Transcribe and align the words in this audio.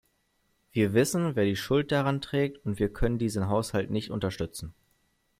Wir 0.71 0.95
wissen, 0.95 1.35
wer 1.35 1.45
die 1.45 1.55
Schuld 1.55 1.91
daran 1.91 2.21
trägt, 2.21 2.65
und 2.65 2.79
wir 2.79 2.91
können 2.91 3.19
diesen 3.19 3.49
Haushalt 3.49 3.91
nicht 3.91 4.09
unterstützen. 4.09 4.73